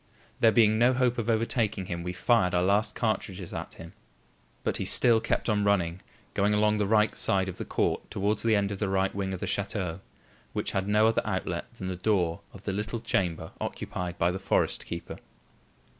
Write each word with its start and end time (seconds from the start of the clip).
There 0.39 0.51
being 0.51 0.79
no 0.79 0.93
hope 0.95 1.19
of 1.19 1.29
overtaking 1.29 1.85
him, 1.85 2.01
we 2.01 2.11
fired 2.11 2.55
our 2.55 2.63
last 2.63 2.95
cartridges 2.95 3.53
at 3.53 3.75
him. 3.75 3.93
But 4.63 4.77
he 4.77 4.83
still 4.83 5.21
kept 5.21 5.47
on 5.47 5.63
running, 5.63 6.01
going 6.33 6.55
along 6.55 6.79
the 6.79 6.87
right 6.87 7.15
side 7.15 7.47
of 7.47 7.59
the 7.59 7.65
court 7.65 8.09
towards 8.09 8.41
the 8.41 8.55
end 8.55 8.71
of 8.71 8.79
the 8.79 8.89
right 8.89 9.13
wing 9.13 9.31
of 9.31 9.39
the 9.41 9.45
chateau, 9.45 9.99
which 10.53 10.71
had 10.71 10.87
no 10.87 11.05
other 11.05 11.21
outlet 11.23 11.71
than 11.75 11.85
the 11.87 11.95
door 11.95 12.41
of 12.51 12.63
the 12.63 12.73
little 12.73 12.99
chamber 12.99 13.51
occupied 13.61 14.17
by 14.17 14.31
the 14.31 14.39
forest 14.39 14.87
keeper. 14.87 15.17